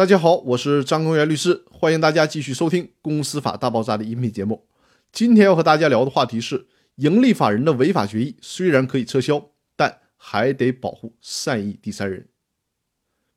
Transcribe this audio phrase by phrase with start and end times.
[0.00, 4.66] 大家好，我是张公元律师，欢迎大家继续收听《公司法大爆炸》的音频节目。
[5.12, 12.28] 今天要和大家聊的话题是：盈利法人的违法决议虽然可以撤销，但还得保护善意第三人。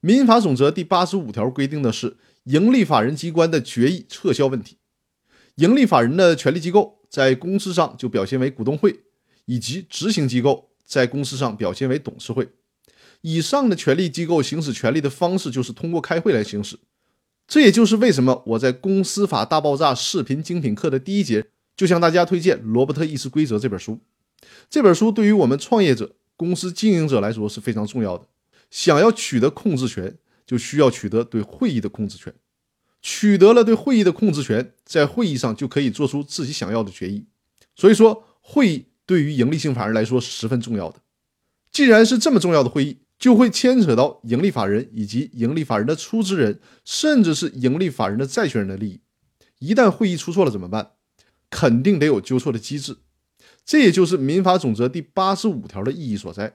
[0.00, 4.76] 民法总则第八十五条规定的是盈利法人机关的决议撤销问题。
[5.54, 9.00] 盈利法人的权利机构在公司上就表现为股东会，
[9.46, 12.46] 以及执行机构在公司上表现为董事会。
[13.22, 16.78] 以上的权力机构行使权力的方式就是通过开会来行使，
[17.46, 21.46] 这也就是为什么我在《公司法大爆炸》视频精品课的第一节
[21.76, 23.98] 就向大家推荐《罗伯特议事规则》这本书。
[24.68, 28.26] 这本书对于我们创业者、公司经营者来说是非常重要的。
[28.70, 30.16] 想要取得控制权，
[30.46, 32.32] 就需要取得对会议的控制权。
[33.02, 37.24] 取得了对会议的控制权，在会议上就可以做出自己想要的决议。
[37.74, 41.00] 所以说，会议对于盈利性法人来说是十分重要的。
[41.72, 49.00] 既然是这么重要的会议，就会牵扯到盈利法人以及盈利法人的出资人，甚至是盈利法人的债权人的利益。
[49.58, 50.92] 一旦会议出错了怎么办？
[51.50, 52.96] 肯定得有纠错的机制。
[53.66, 56.54] 这也就是民法总则第八十五条的意义所在。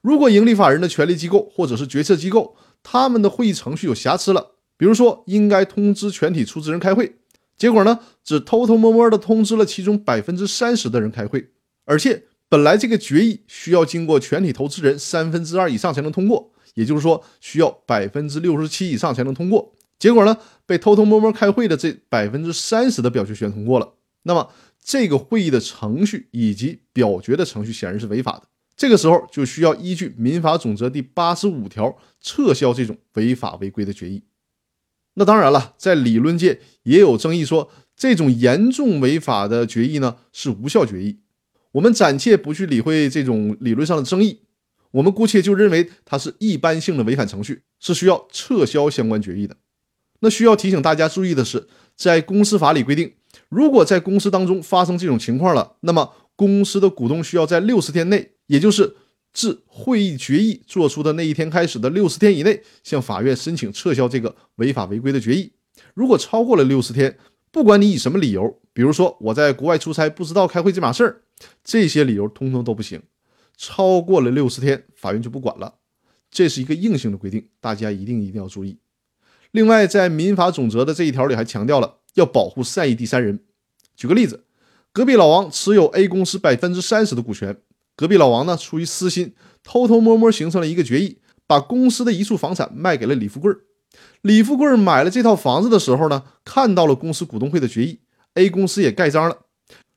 [0.00, 7.16] 如果盈利法人的权力机构或者是决策机构，他们的会议程序有瑕疵了，比如说应该通知全体出资人开会，
[7.58, 11.50] 结果呢只偷偷摸摸的通知了其中百分之三十的人开会，
[11.84, 12.24] 而且。
[12.48, 19.74] 本来这个决议需要经过全体投资人三分之二以上才能通过，也就是说需要百分之六十七以上才能通过。
[19.98, 23.94] 结果呢，被偷偷摸摸开会的这百分之三十的表决权通过了。
[24.22, 24.52] 那么
[24.82, 28.42] 这个会议的程序以及表决的程序显然是违法的。
[28.76, 34.22] 这个时候就需要依据民法总则第八十五条撤销这种违法违规的决议。
[35.14, 41.20] 那当然了，在理论界也有争议，说这种严重违法的决议呢是无效决议。
[41.76, 44.40] 我们暂且不去理会这种理论上的争议，
[44.92, 49.54] 我们姑且就认为它是一般性的违反程序，是需要撤销相关决议的。
[50.20, 53.12] 那需要提醒大家注意的是，在公司法里规定，
[53.50, 58.96] 如果在公司当中发生这种情况了，那么公司的股东需要在六十天内，也就是
[59.34, 65.52] 自会议决议作出的那一天开始的六十天以内，向法院申请撤销这个违法违规的决议。
[65.92, 67.18] 如果超过了六十天，
[67.52, 71.22] 不管你以什么理由，比如说我在国外出差不知道开会这码事儿。
[71.64, 73.02] 这些理由通通都不行，
[73.56, 75.76] 超过了六十天，法院就不管了。
[76.30, 78.78] 这是一个硬性的规定，大家一定一定要注意。
[79.50, 83.40] 另外，在民法总则的这一条里还强调了要保护善意第三人。
[83.96, 84.44] 举个例子，
[84.92, 87.56] 隔壁老王持有 A 公司百分之三十的股权，
[87.96, 91.16] 隔壁老王呢出于私心，偷偷摸摸形成了一个决议，
[91.46, 93.54] 把公司的一处房产卖给了李富贵。
[94.20, 98.00] 李富贵买了这套房子的时候呢，看到了公司股东会的决议
[98.36, 99.40] ，A 公司也盖章了。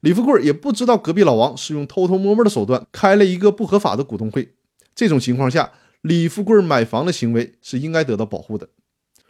[0.00, 4.54] 李富贵也不知道隔壁老王是用偷偷摸摸的手段开了一个不合法的股东会。
[4.94, 5.72] 这种情况下，
[6.02, 8.68] 李富贵买房的行为是应该得到保护的。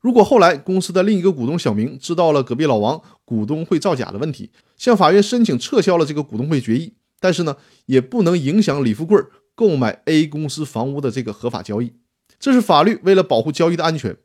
[0.00, 9.20] 如果后来公司的另一个股东小明知道了隔壁老王股东会造假的问题，向法院申请撤销了这个股东会决议，但是呢，也不能影响李富贵
[9.54, 11.92] 购买 A 公司房屋的这个合法交易。
[12.40, 14.16] 这是法律为了保护交易的安全。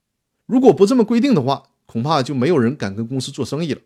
[0.48, 3.82] 如果不这么规定的话，恐怕就没有人敢跟公司做生意了。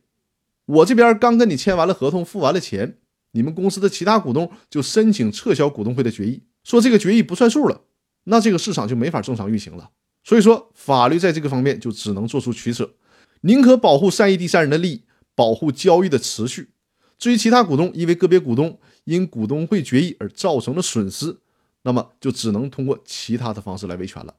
[0.65, 2.97] 我这边刚跟你签完了合同，付完了钱，
[3.31, 7.81] 你们公司的其他股东就申请撤销股东会的决议，说这个决议不算数了，
[8.25, 9.89] 那这个市场就没法正常运行了。
[10.23, 12.93] 所以说，法律在这个方面就只能做出取舍，
[13.41, 16.69] 宁可保护善意第三人的利益，保护交易的持续。
[17.17, 21.37] 至于其他股东因为个别股东因股东会决议而造成的损失，
[21.83, 24.35] 那么就只能通过其他的方式来维权了。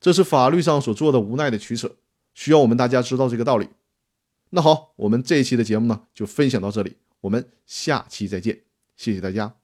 [0.00, 1.96] 这是法律上所做的无奈的取舍，
[2.34, 3.68] 需要我们大家知道这个道理。
[4.50, 8.60] 那好，我们这一期的节目呢，就分享到这里，我们下期再见，
[8.96, 9.54] 谢谢大家。